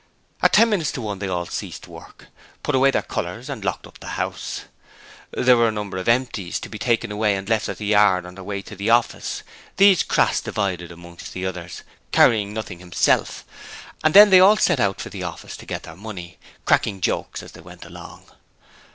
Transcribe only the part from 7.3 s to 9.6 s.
and left at the yard on their way to the office;